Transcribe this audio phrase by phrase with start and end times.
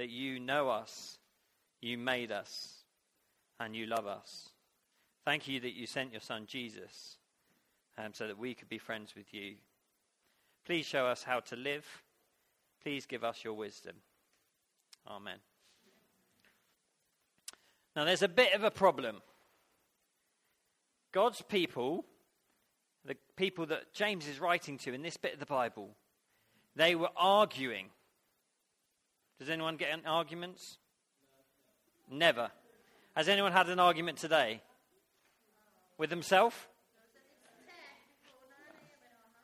[0.00, 1.18] that you know us,
[1.82, 2.84] you made us,
[3.60, 4.48] and you love us.
[5.26, 7.18] Thank you that you sent your son Jesus
[7.98, 9.56] um, so that we could be friends with you.
[10.64, 11.84] Please show us how to live.
[12.82, 13.94] Please give us your wisdom.
[15.06, 15.36] Amen.
[17.94, 19.20] Now, there's a bit of a problem.
[21.12, 22.06] God's people,
[23.04, 25.90] the people that James is writing to in this bit of the Bible,
[26.74, 27.90] they were arguing.
[29.40, 30.76] Does anyone get in arguments?
[32.10, 32.50] Never.
[33.16, 34.60] Has anyone had an argument today?
[35.96, 36.68] With himself?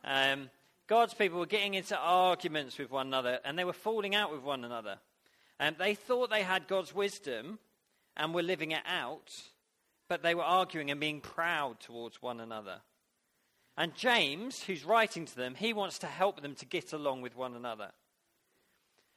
[0.04, 0.50] Um,
[0.86, 4.42] God's people were getting into arguments with one another and they were falling out with
[4.42, 4.98] one another.
[5.58, 7.58] And they thought they had God's wisdom
[8.18, 9.32] and were living it out,
[10.08, 12.80] but they were arguing and being proud towards one another.
[13.78, 17.34] And James, who's writing to them, he wants to help them to get along with
[17.34, 17.92] one another.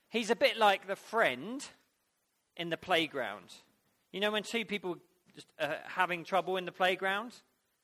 [0.09, 1.63] He's a bit like the friend
[2.57, 3.53] in the playground.
[4.11, 4.97] You know, when two people
[5.59, 7.33] are uh, having trouble in the playground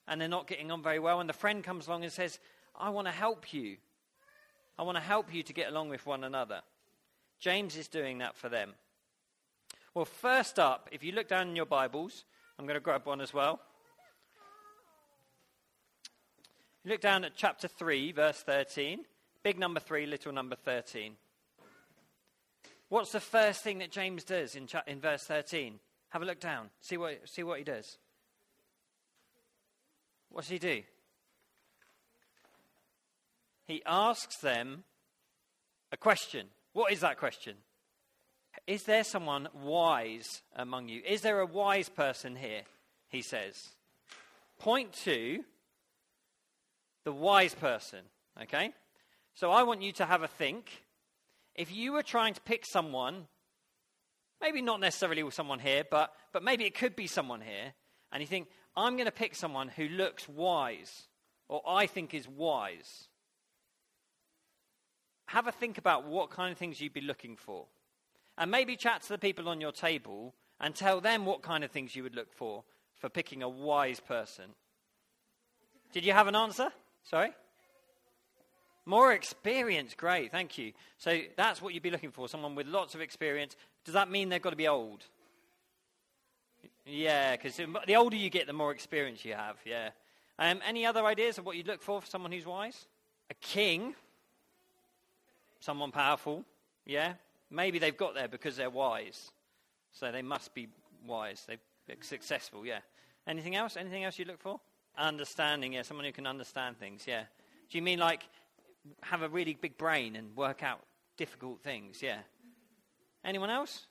[0.08, 2.40] and they're not getting on very well, and the friend comes along and says,
[2.76, 3.78] I want to help you.
[4.78, 6.62] I want to help you to get along with one another.
[7.40, 8.74] James is doing that for them.
[9.94, 12.26] Well, first up, if you look down in your Bibles,
[12.58, 13.62] I'm going to grab one as well.
[16.84, 19.06] Look down at chapter 3, verse 13.
[19.44, 21.16] Big number 3, little number 13.
[22.90, 25.80] What's the first thing that James does in, cha- in verse 13?
[26.10, 26.70] Have a look down.
[26.82, 27.98] See what, see what he does.
[30.30, 30.84] What does he do?
[33.66, 34.84] He asks them
[35.92, 36.48] a question.
[36.74, 37.56] What is that question?
[38.68, 41.02] Is there someone wise among you?
[41.08, 42.62] Is there a wise person here?
[43.10, 43.70] He says.
[44.60, 45.44] Point to
[47.04, 48.00] the wise person,
[48.42, 48.72] okay?
[49.34, 50.85] So I want you to have a think.
[51.56, 53.28] If you were trying to pick someone,
[54.42, 57.74] maybe not necessarily someone here, but, but maybe it could be someone here,
[58.12, 61.08] and you think, I'm going to pick someone who looks wise,
[61.48, 63.08] or I think is wise.
[65.28, 67.66] Have a think about what kind of things you'd be looking for.
[68.38, 71.72] And maybe chat to the people on your table and tell them what kind of
[71.72, 72.64] things you would look for
[73.00, 74.46] for picking a wise person.
[75.94, 76.70] Did you have an answer?
[77.04, 77.32] Sorry?
[78.86, 79.96] More experience.
[79.96, 80.74] Great, thank you.
[80.98, 83.56] So that's what you'd be looking for someone with lots of experience.
[83.84, 85.04] Does that mean they've got to be old?
[86.86, 89.58] Yeah, because the older you get, the more experience you have.
[89.66, 89.90] Yeah.
[90.38, 92.86] Um, any other ideas of what you'd look for for someone who's wise?
[93.32, 93.96] A king.
[95.60, 96.46] Someone powerful.
[96.86, 97.14] Yeah.
[97.50, 99.32] Maybe they've got there because they're wise.
[99.94, 100.68] So they must be
[101.08, 101.48] wise.
[101.48, 102.80] They're successful, yeah.
[103.28, 103.78] Anything else?
[103.78, 104.60] Anything else you look for?
[104.98, 105.82] Understanding, yeah.
[105.82, 107.24] Someone who can understand things, yeah.
[107.72, 108.24] Do you mean like
[109.02, 110.82] have a really big brain and work out
[111.18, 112.20] difficult things, yeah?
[113.24, 113.88] Anyone else?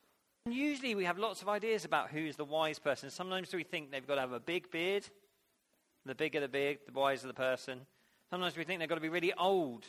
[0.47, 3.11] Usually we have lots of ideas about who's the wise person.
[3.11, 5.05] Sometimes we think they've got to have a big beard.
[6.07, 7.81] The bigger the beard, the wiser the person.
[8.31, 9.87] Sometimes we think they've got to be really old.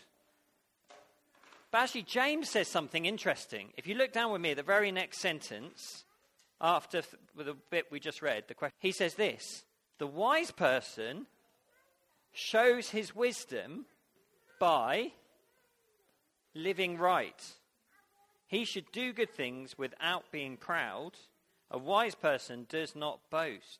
[1.71, 3.73] But actually, James says something interesting.
[3.75, 6.05] If you look down with me at the very next sentence,
[6.61, 9.65] after th- the bit we just read, the question, he says this
[9.97, 11.25] The wise person
[12.31, 13.85] shows his wisdom
[14.59, 15.11] by
[16.53, 17.43] living right.
[18.47, 21.11] He should do good things without being proud.
[21.71, 23.79] A wise person does not boast.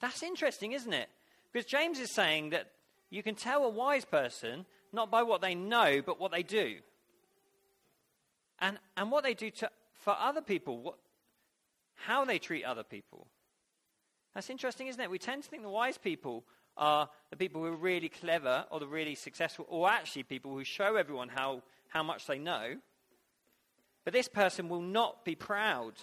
[0.00, 1.08] That's interesting, isn't it?
[1.52, 2.70] Because James is saying that
[3.10, 6.76] you can tell a wise person not by what they know, but what they do.
[8.60, 10.96] And, and what they do to, for other people, what,
[11.94, 13.26] how they treat other people.
[14.34, 15.10] That's interesting, isn't it?
[15.10, 16.44] We tend to think the wise people
[16.78, 20.64] are the people who are really clever or the really successful, or actually people who
[20.64, 22.76] show everyone how, how much they know.
[24.04, 25.94] But this person will not be proud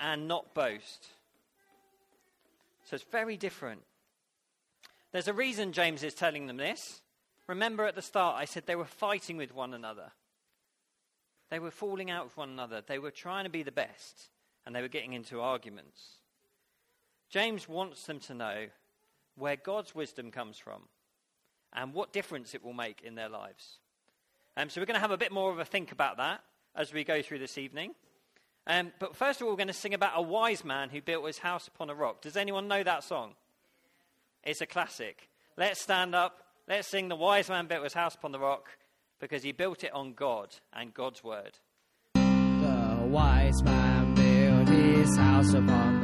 [0.00, 1.06] and not boast.
[2.84, 3.82] So it's very different.
[5.12, 7.02] There's a reason James is telling them this.
[7.46, 10.10] Remember at the start, I said they were fighting with one another.
[11.50, 12.82] They were falling out with one another.
[12.84, 14.30] They were trying to be the best,
[14.66, 16.02] and they were getting into arguments.
[17.30, 18.66] James wants them to know
[19.36, 20.82] where God's wisdom comes from
[21.72, 23.78] and what difference it will make in their lives.
[24.56, 26.40] Um, so we're going to have a bit more of a think about that
[26.76, 27.94] as we go through this evening.
[28.66, 31.26] Um, but first of all, we're going to sing about a wise man who built
[31.26, 32.22] his house upon a rock.
[32.22, 33.34] Does anyone know that song?
[34.42, 35.28] It's a classic.
[35.56, 38.70] Let's stand up Let's sing The Wise Man Built His House Upon the Rock
[39.20, 41.58] because he built it on God and God's Word.
[42.14, 46.03] The wise man built his house upon the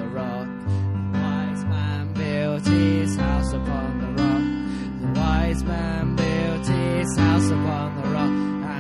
[2.63, 5.15] built his house upon the rock.
[5.15, 8.31] The wise man built his house upon the rock,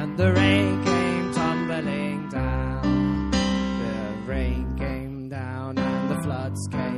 [0.01, 3.31] and the rain came tumbling down.
[3.31, 6.90] The rain came down, and the floods came.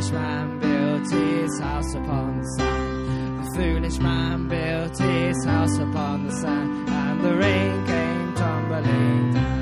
[0.00, 3.44] foolish man built his house upon the sand.
[3.44, 9.59] The foolish man built his house upon the sand, and the rain came tumbling down.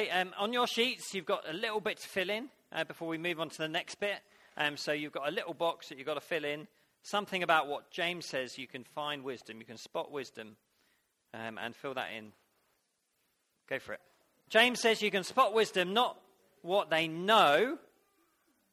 [0.00, 3.06] Okay, um, on your sheets, you've got a little bit to fill in uh, before
[3.06, 4.16] we move on to the next bit.
[4.56, 6.68] Um, so you've got a little box that you've got to fill in.
[7.02, 10.56] Something about what James says you can find wisdom, you can spot wisdom,
[11.34, 12.32] um, and fill that in.
[13.68, 14.00] Go for it.
[14.48, 16.18] James says you can spot wisdom, not
[16.62, 17.76] what they know,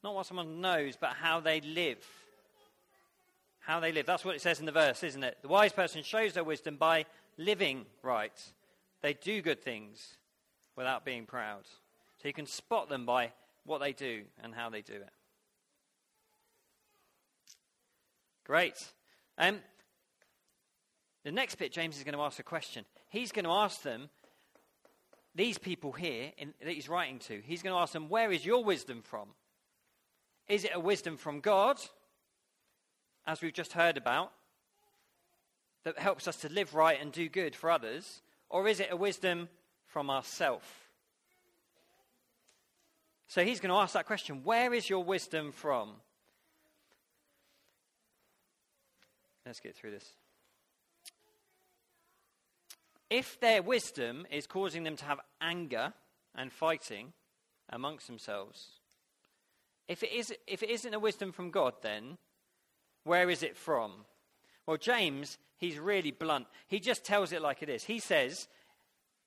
[0.02, 2.02] not what someone knows, but how they live.
[3.58, 4.06] How they live.
[4.06, 5.36] That's what it says in the verse, isn't it?
[5.42, 7.04] The wise person shows their wisdom by
[7.36, 8.32] living right.
[9.02, 10.16] They do good things
[10.78, 11.64] without being proud.
[12.22, 13.32] So you can spot them by
[13.66, 15.10] what they do and how they do it.
[18.44, 18.82] Great.
[19.36, 19.58] Um,
[21.24, 22.84] the next bit, James is going to ask a question.
[23.10, 24.08] He's going to ask them,
[25.34, 28.46] these people here in, that he's writing to, he's going to ask them, where is
[28.46, 29.28] your wisdom from?
[30.48, 31.78] Is it a wisdom from God,
[33.26, 34.32] as we've just heard about,
[35.84, 38.22] that helps us to live right and do good for others?
[38.48, 39.48] Or is it a wisdom
[39.88, 40.88] from ourself?
[43.26, 45.90] So he's going to ask that question where is your wisdom from?
[49.44, 50.12] Let's get through this.
[53.10, 55.94] If their wisdom is causing them to have anger
[56.34, 57.12] and fighting
[57.70, 58.72] amongst themselves,
[59.88, 62.18] if it, is, if it isn't a wisdom from God, then
[63.04, 63.92] where is it from?
[64.66, 66.46] Well, James, he's really blunt.
[66.66, 67.84] He just tells it like it is.
[67.84, 68.48] He says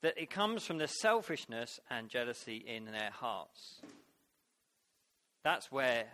[0.01, 3.81] that it comes from the selfishness and jealousy in their hearts.
[5.43, 6.05] That's where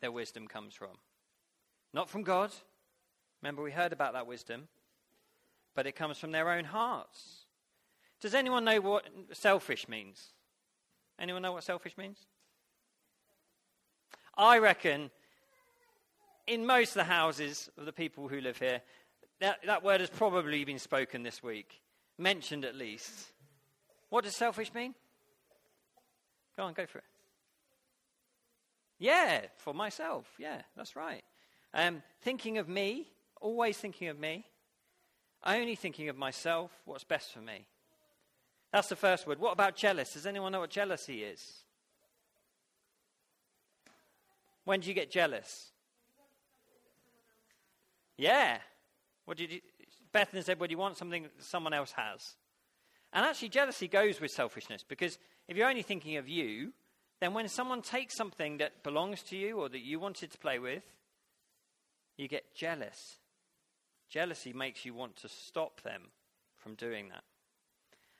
[0.00, 0.96] their wisdom comes from.
[1.92, 2.50] Not from God.
[3.42, 4.68] Remember, we heard about that wisdom.
[5.74, 7.46] But it comes from their own hearts.
[8.20, 10.32] Does anyone know what selfish means?
[11.18, 12.18] Anyone know what selfish means?
[14.36, 15.10] I reckon
[16.46, 18.82] in most of the houses of the people who live here,
[19.40, 21.80] that, that word has probably been spoken this week,
[22.20, 23.12] mentioned at least.
[24.10, 24.94] What does selfish mean?
[26.56, 27.04] Go on, go for it.
[28.98, 30.26] Yeah, for myself.
[30.38, 31.22] Yeah, that's right.
[31.72, 33.06] Um, thinking of me,
[33.40, 34.44] always thinking of me,
[35.44, 37.66] only thinking of myself, what's best for me.
[38.72, 39.38] That's the first word.
[39.38, 40.12] What about jealous?
[40.12, 41.64] Does anyone know what jealousy is?
[44.64, 45.70] When do you get jealous?
[48.16, 48.58] Yeah.
[49.24, 49.60] What did you,
[50.12, 52.34] Bethany said, well, you want something that someone else has.
[53.12, 55.18] And actually, jealousy goes with selfishness because
[55.48, 56.72] if you're only thinking of you,
[57.20, 60.58] then when someone takes something that belongs to you or that you wanted to play
[60.58, 60.84] with,
[62.16, 63.18] you get jealous.
[64.08, 66.08] Jealousy makes you want to stop them
[66.56, 67.24] from doing that.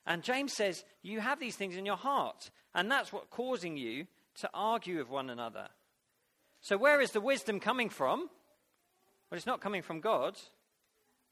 [0.06, 4.06] And James says, You have these things in your heart, and that's what's causing you
[4.37, 5.68] to argue with one another.
[6.61, 8.20] So, where is the wisdom coming from?
[9.30, 10.38] Well, it's not coming from God,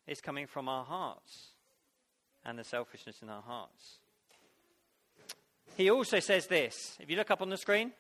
[0.09, 1.49] it's coming from our hearts
[2.45, 3.99] and the selfishness in our hearts.
[5.77, 6.97] He also says this.
[6.99, 7.93] If you look up on the screen,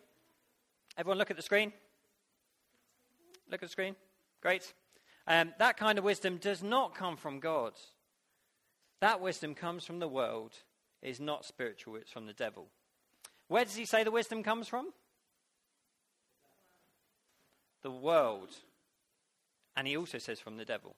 [0.97, 1.71] everyone look at the screen.
[3.51, 3.95] Look at the screen.
[4.41, 4.73] Great.
[5.27, 7.75] Um, that kind of wisdom does not come from God.
[9.01, 10.53] That wisdom comes from the world,
[11.03, 12.69] is not spiritual, it's from the devil.
[13.49, 14.93] Where does he say the wisdom comes from?
[17.83, 18.49] The world.
[19.77, 20.97] And he also says from the devil.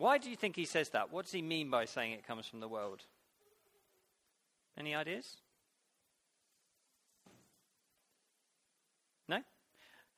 [0.00, 1.12] Why do you think he says that?
[1.12, 3.02] What does he mean by saying it comes from the world?
[4.78, 5.36] Any ideas?
[9.28, 9.40] No?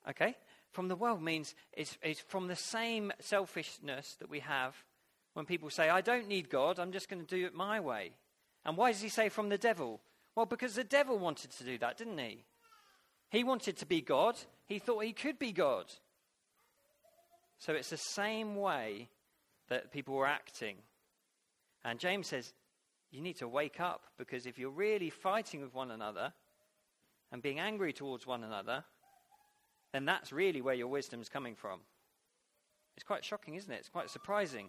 [0.09, 0.37] Okay.
[0.71, 4.77] From the world means it's, it's from the same selfishness that we have
[5.35, 8.13] when people say, I don't need God, I'm just going to do it my way.
[8.65, 10.01] And why does he say from the devil?
[10.37, 12.45] Well, because the devil wanted to do that, didn't he?
[13.31, 15.87] He wanted to be God, he thought he could be God.
[17.59, 19.09] So it's the same way
[19.73, 20.77] that people were acting.
[21.83, 22.53] And James says,
[23.11, 26.35] you need to wake up because if you're really fighting with one another
[27.31, 28.85] and being angry towards one another,
[29.93, 31.81] then that's really where your wisdom is coming from.
[32.97, 33.77] It's quite shocking, isn't it?
[33.77, 34.69] It's quite surprising.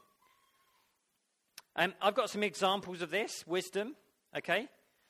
[1.76, 3.96] Um, I've got some examples of this wisdom,
[4.38, 4.70] okay?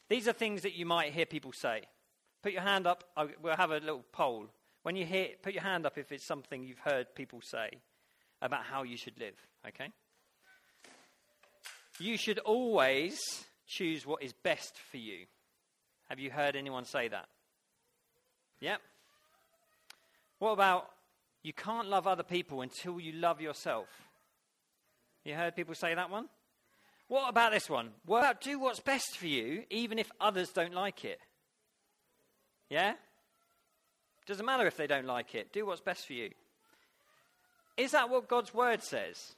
[0.10, 1.84] These are things that you might hear people say.
[2.42, 3.04] Put your hand up.
[3.16, 4.48] I'll, we'll have a little poll.
[4.82, 7.70] When you hear, put your hand up if it's something you've heard people say
[8.44, 9.36] about how you should live,
[9.68, 9.90] okay?
[12.00, 13.20] You should always
[13.66, 15.26] choose what is best for you.
[16.10, 17.28] Have you heard anyone say that?
[18.60, 18.82] Yep.
[20.40, 20.90] What about
[21.42, 23.88] you can't love other people until you love yourself?
[25.24, 26.28] You heard people say that one?
[27.08, 27.92] What about this one?
[28.06, 31.20] What about do what's best for you even if others don't like it?
[32.70, 32.94] Yeah?
[34.26, 35.54] Doesn't matter if they don't like it.
[35.54, 36.32] Do what's best for you.
[37.78, 39.34] Is that what God's word says?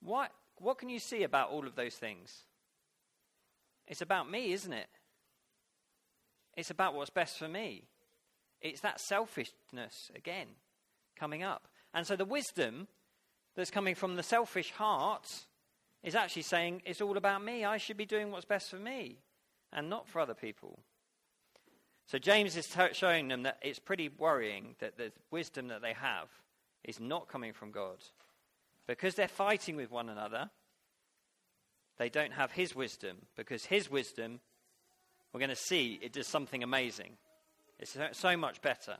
[0.00, 2.44] What, what can you see about all of those things?
[3.86, 4.88] It's about me, isn't it?
[6.56, 7.84] It's about what's best for me.
[8.60, 10.46] It's that selfishness again
[11.16, 11.68] coming up.
[11.94, 12.88] And so the wisdom
[13.54, 15.28] that's coming from the selfish heart
[16.02, 17.64] is actually saying it's all about me.
[17.64, 19.18] I should be doing what's best for me
[19.72, 20.78] and not for other people.
[22.06, 25.92] So James is t- showing them that it's pretty worrying that the wisdom that they
[25.92, 26.28] have
[26.84, 27.98] is not coming from God.
[28.86, 30.50] Because they're fighting with one another,
[31.98, 33.18] they don't have his wisdom.
[33.36, 34.40] Because his wisdom,
[35.32, 37.16] we're going to see, it does something amazing.
[37.78, 38.96] It's so much better.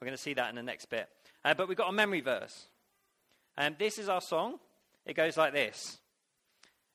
[0.00, 1.08] We're going to see that in the next bit.
[1.44, 2.66] Uh, but we've got a memory verse.
[3.56, 4.58] And um, this is our song.
[5.06, 5.98] It goes like this.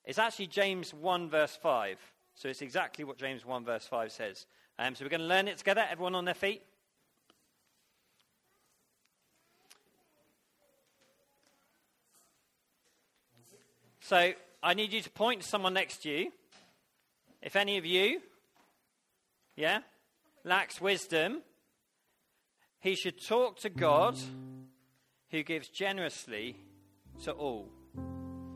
[0.06, 1.98] It's actually James 1, verse 5.
[2.36, 4.46] So it's exactly what James 1, verse 5 says.
[4.78, 5.86] Um, so we're going to learn it together.
[5.90, 6.64] Everyone on their feet.
[14.12, 16.34] So I need you to point to someone next to you.
[17.42, 18.20] If any of you,
[19.56, 19.80] yeah,
[20.44, 21.44] lacks wisdom,
[22.82, 24.18] he should talk to God
[25.30, 26.58] who gives generously
[27.24, 27.70] to all.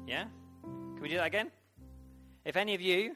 [0.06, 0.26] Yeah?
[0.62, 1.52] Can we do that again?
[2.44, 3.16] If any of you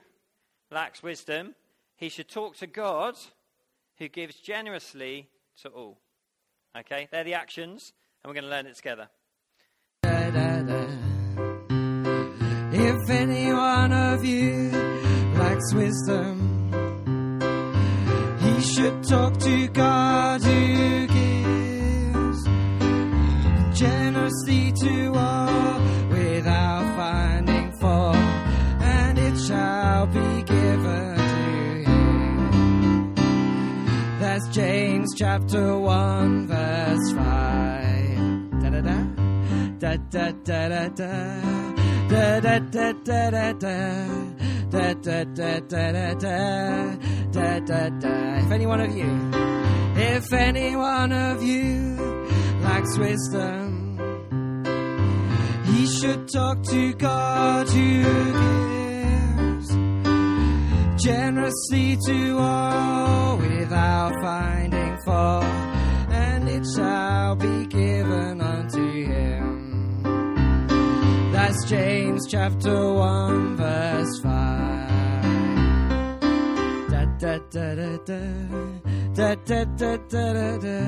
[0.71, 1.55] lacks wisdom,
[1.97, 3.15] he should talk to God
[3.97, 5.27] who gives generously
[5.61, 5.97] to all.
[6.77, 7.09] Okay?
[7.11, 7.91] They're the actions,
[8.23, 9.09] and we're going to learn it together.
[12.91, 14.71] If any one of you
[15.35, 16.33] lacks wisdom,
[18.39, 22.43] he should talk to God who gives
[23.79, 25.79] generously to all
[26.09, 33.13] without finding fault, and it shall be given to him.
[34.19, 38.61] That's James chapter 1, verse 5.
[38.61, 38.97] Da da da.
[39.77, 41.78] Da da da da
[42.09, 42.39] da.
[42.39, 44.05] Da da da da da da.
[44.69, 45.91] Da da da da
[47.59, 48.37] da da.
[48.37, 49.31] If any one of you,
[49.95, 51.95] if any one of you
[52.61, 53.97] lacks wisdom,
[55.65, 58.03] he should talk to God who
[59.63, 59.69] gives
[61.03, 65.43] generously to all without finding fault,
[66.11, 67.18] and it shall
[71.59, 74.31] That's James chapter 1, verse 5.
[76.89, 78.19] Da da da da da.
[79.13, 80.79] Da da da da da da.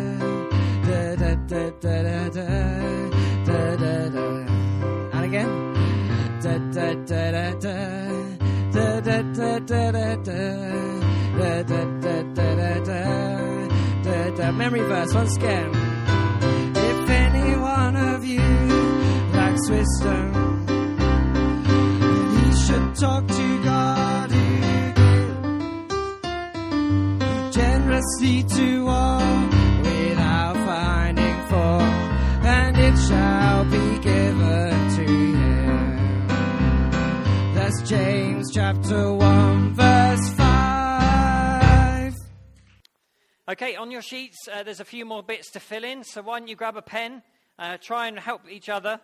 [0.87, 1.95] Da da da da
[3.75, 4.27] da da.
[5.11, 5.51] And again.
[6.41, 7.77] Da da da da da.
[8.71, 10.41] Da da da da da da.
[11.37, 12.15] Da da da
[14.03, 14.51] da da.
[14.53, 15.71] Memory verse once again.
[16.75, 18.39] If any one of you
[19.33, 20.40] lacks wisdom,
[23.01, 25.01] talk to God gives
[27.55, 29.47] generously to all
[29.81, 31.81] without finding fault,
[32.45, 35.05] and it shall be given to
[35.35, 35.97] him.
[37.55, 42.13] That's James chapter 1, verse 5.
[43.49, 46.03] Okay, on your sheets, uh, there's a few more bits to fill in.
[46.03, 47.23] So why don't you grab a pen,
[47.57, 49.01] uh, try and help each other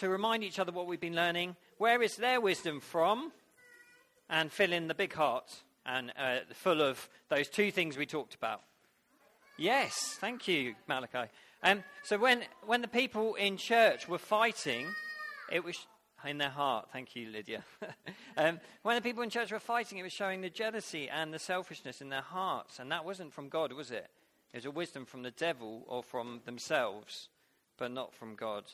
[0.00, 1.56] to remind each other what we've been learning.
[1.78, 3.32] Where is their wisdom from?
[4.30, 8.34] And fill in the big heart and uh, full of those two things we talked
[8.34, 8.62] about.
[9.56, 11.30] Yes, thank you, Malachi.
[11.62, 14.86] Um, so when, when the people in church were fighting,
[15.50, 15.86] it was
[16.24, 16.88] in their heart.
[16.92, 17.64] Thank you, Lydia.
[18.36, 21.38] um, when the people in church were fighting, it was showing the jealousy and the
[21.38, 22.78] selfishness in their hearts.
[22.78, 24.08] And that wasn't from God, was it?
[24.52, 27.28] It was a wisdom from the devil or from themselves,
[27.76, 28.64] but not from God.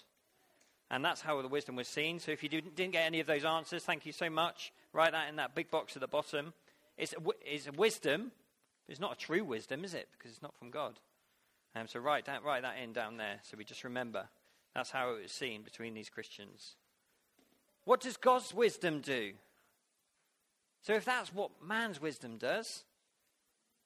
[0.94, 2.20] And that's how the wisdom was seen.
[2.20, 4.72] So if you didn't get any of those answers, thank you so much.
[4.92, 6.52] Write that in that big box at the bottom.
[6.96, 8.30] It's a, it's a wisdom.
[8.86, 10.06] It's not a true wisdom, is it?
[10.12, 11.00] Because it's not from God.
[11.74, 14.28] Um, so write that, write that in down there so we just remember.
[14.72, 16.76] That's how it was seen between these Christians.
[17.84, 19.32] What does God's wisdom do?
[20.82, 22.84] So if that's what man's wisdom does,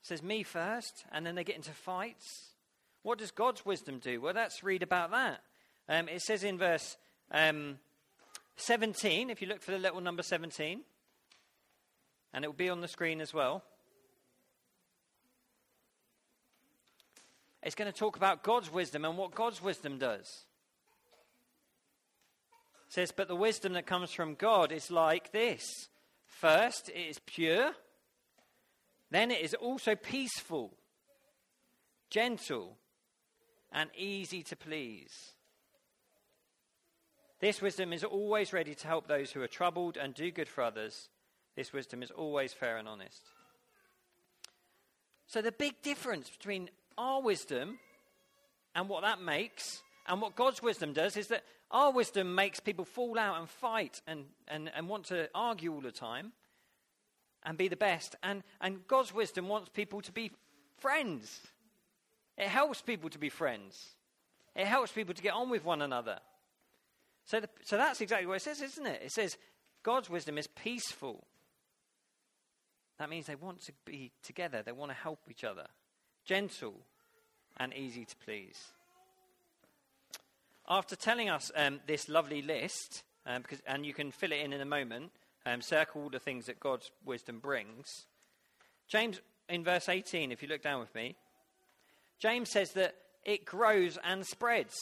[0.02, 2.48] says me first, and then they get into fights.
[3.02, 4.20] What does God's wisdom do?
[4.20, 5.40] Well, let's read about that.
[5.88, 6.96] Um, it says in verse
[7.30, 7.78] um,
[8.56, 10.80] 17, if you look for the little number 17,
[12.34, 13.62] and it will be on the screen as well.
[17.62, 20.44] it's going to talk about God's wisdom and what God's wisdom does.
[22.86, 25.64] It says, But the wisdom that comes from God is like this
[26.24, 27.72] first, it is pure,
[29.10, 30.78] then it is also peaceful,
[32.08, 32.78] gentle,
[33.72, 35.32] and easy to please.
[37.40, 40.62] This wisdom is always ready to help those who are troubled and do good for
[40.64, 41.08] others.
[41.54, 43.22] This wisdom is always fair and honest.
[45.26, 47.78] So, the big difference between our wisdom
[48.74, 52.84] and what that makes and what God's wisdom does is that our wisdom makes people
[52.84, 56.32] fall out and fight and, and, and want to argue all the time
[57.44, 58.16] and be the best.
[58.22, 60.32] And, and God's wisdom wants people to be
[60.78, 61.40] friends.
[62.36, 63.96] It helps people to be friends,
[64.56, 66.18] it helps people to get on with one another.
[67.28, 69.02] So, the, so that's exactly what it says, isn't it?
[69.04, 69.36] It says
[69.82, 71.26] God's wisdom is peaceful.
[72.98, 75.66] That means they want to be together, they want to help each other,
[76.24, 76.80] gentle
[77.58, 78.58] and easy to please.
[80.66, 84.54] After telling us um, this lovely list, um, because, and you can fill it in
[84.54, 85.10] in a moment,
[85.44, 88.06] um, circle all the things that God's wisdom brings.
[88.88, 89.20] James,
[89.50, 91.14] in verse 18, if you look down with me,
[92.18, 94.74] James says that it grows and spreads.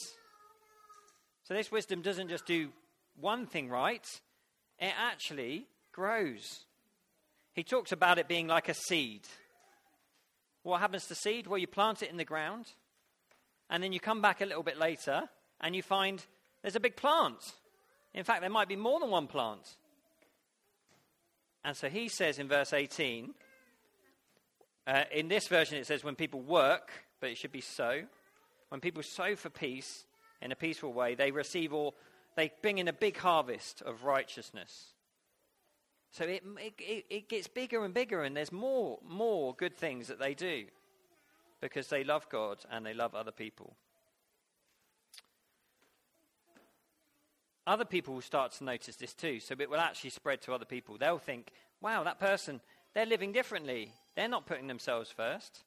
[1.46, 2.70] So this wisdom doesn't just do
[3.20, 4.04] one thing right,
[4.80, 6.64] it actually grows.
[7.52, 9.22] He talks about it being like a seed.
[10.64, 11.46] What happens to seed?
[11.46, 12.66] Well, you plant it in the ground,
[13.70, 15.28] and then you come back a little bit later,
[15.60, 16.24] and you find
[16.62, 17.38] there's a big plant.
[18.12, 19.76] In fact, there might be more than one plant.
[21.64, 23.34] And so he says in verse 18,
[24.88, 28.02] uh, in this version it says, when people work, but it should be sow.
[28.68, 30.06] When people sow for peace
[30.46, 31.94] in a peaceful way, they receive all,
[32.36, 34.94] they bring in a big harvest of righteousness.
[36.12, 36.42] So it,
[36.78, 40.64] it, it gets bigger and bigger, and there's more, more good things that they do
[41.60, 43.74] because they love God and they love other people.
[47.66, 50.64] Other people will start to notice this too, so it will actually spread to other
[50.64, 50.96] people.
[50.96, 52.60] They'll think, wow, that person,
[52.94, 53.92] they're living differently.
[54.14, 55.64] They're not putting themselves first,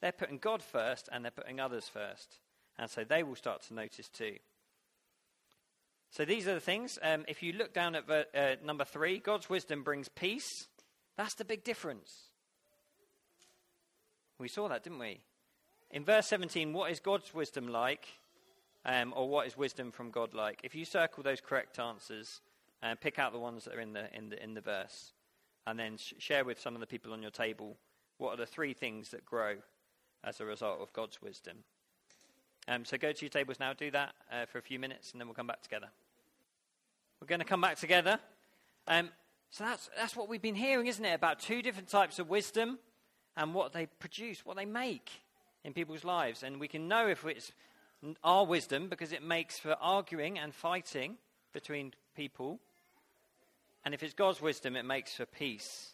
[0.00, 2.40] they're putting God first, and they're putting others first.
[2.78, 4.36] And so they will start to notice too.
[6.10, 6.98] So these are the things.
[7.02, 10.66] Um, if you look down at uh, number three, God's wisdom brings peace.
[11.16, 12.30] That's the big difference.
[14.38, 15.20] We saw that, didn't we?
[15.90, 18.06] In verse 17, what is God's wisdom like?
[18.84, 20.60] Um, or what is wisdom from God like?
[20.62, 22.40] If you circle those correct answers
[22.82, 25.12] and pick out the ones that are in the, in the, in the verse,
[25.66, 27.76] and then sh- share with some of the people on your table
[28.16, 29.56] what are the three things that grow
[30.24, 31.58] as a result of God's wisdom.
[32.68, 35.20] Um, so go to your tables now, do that uh, for a few minutes, and
[35.20, 35.88] then we'll come back together.
[37.18, 38.20] We're going to come back together.
[38.86, 39.08] Um,
[39.50, 41.14] so that's, that's what we've been hearing, isn't it?
[41.14, 42.78] About two different types of wisdom
[43.38, 45.10] and what they produce, what they make
[45.64, 46.42] in people's lives.
[46.42, 47.52] And we can know if it's
[48.22, 51.16] our wisdom because it makes for arguing and fighting
[51.54, 52.60] between people.
[53.82, 55.92] And if it's God's wisdom, it makes for peace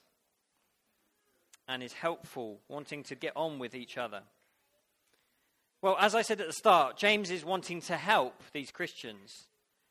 [1.69, 4.23] and is helpful, wanting to get on with each other.
[5.85, 9.49] Well, as I said at the start, James is wanting to help these Christians.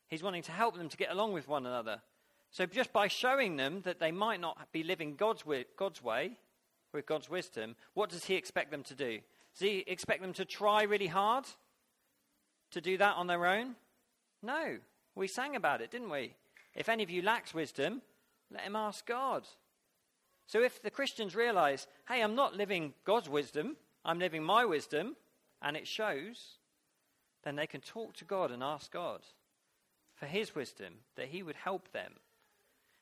[0.08, 2.02] He's wanting to help them to get along with one another.
[2.50, 6.32] So, just by showing them that they might not be living God's way, God's way,
[6.94, 9.20] with God's wisdom, what does he expect them to do?
[9.54, 11.46] Does he expect them to try really hard
[12.72, 13.76] to do that on their own?
[14.42, 14.80] No.
[15.14, 16.34] We sang about it, didn't we?
[16.74, 18.02] If any of you lacks wisdom,
[18.52, 19.44] let him ask God.
[20.48, 25.18] So, if the Christians realize, hey, I'm not living God's wisdom, I'm living my wisdom,
[25.64, 26.58] and it shows,
[27.44, 29.22] then they can talk to God and ask God
[30.14, 32.14] for His wisdom, that He would help them.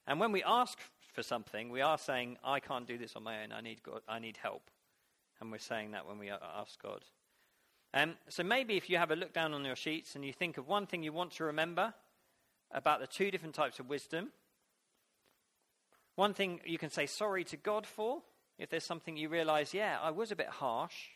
[0.08, 0.78] And when we ask
[1.14, 4.02] for something, we are saying, I can't do this on my own, I need, God,
[4.08, 4.70] I need help.
[5.40, 7.04] And we're saying that when we ask God.
[7.94, 10.58] Um, so maybe if you have a look down on your sheets and you think
[10.58, 11.94] of one thing you want to remember
[12.72, 14.30] about the two different types of wisdom,
[16.16, 18.22] one thing you can say sorry to God for,
[18.58, 21.10] if there's something you realize, yeah, I was a bit harsh,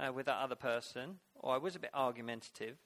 [0.00, 2.76] uh, with that other person, or I was a bit argumentative.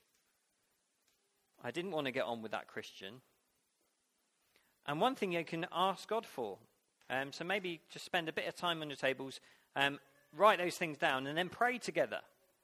[1.62, 3.21] I didn't want to get on with that Christian.
[4.87, 6.59] And one thing you can ask God for.
[7.11, 9.40] Um, so maybe just spend a bit of time on your tables,
[9.77, 9.99] um,
[10.37, 12.21] write those things down, and then pray together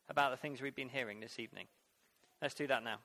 [0.09, 1.66] about the things we've been hearing this evening.
[2.42, 2.98] Let's do that now.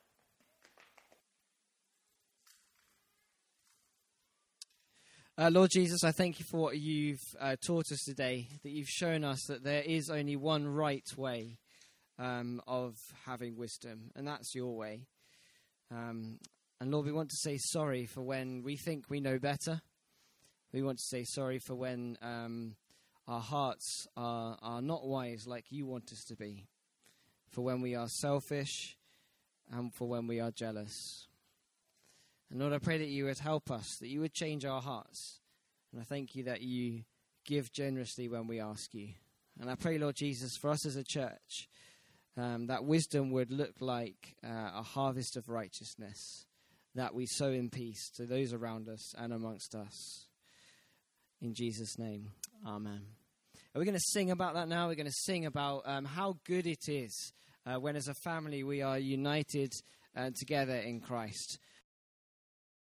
[5.40, 8.90] Uh, Lord Jesus, I thank you for what you've uh, taught us today, that you've
[8.90, 11.60] shown us that there is only one right way
[12.18, 15.08] um, of having wisdom, and that's your way.
[15.92, 16.40] Um,
[16.82, 19.80] and Lord, we want to say sorry for when we think we know better.
[20.74, 22.76] We want to say sorry for when um,
[23.26, 26.66] our hearts are, are not wise like you want us to be.
[27.50, 28.98] for when we are selfish
[29.72, 31.29] and for when we are jealous.
[32.50, 35.40] And Lord, I pray that you would help us, that you would change our hearts.
[35.92, 37.04] And I thank you that you
[37.46, 39.10] give generously when we ask you.
[39.60, 41.68] And I pray, Lord Jesus, for us as a church,
[42.38, 46.46] um, that wisdom would look like uh, a harvest of righteousness
[46.96, 50.28] that we sow in peace to those around us and amongst us.
[51.42, 52.32] In Jesus' name,
[52.66, 53.02] amen.
[53.76, 54.88] Are we going to sing about that now?
[54.88, 57.34] We're going to sing about um, how good it is
[57.66, 59.72] uh, when, as a family, we are united
[60.16, 61.60] uh, together in Christ.